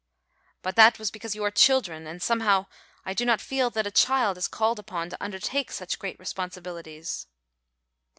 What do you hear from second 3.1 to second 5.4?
do not feel that a child is called upon to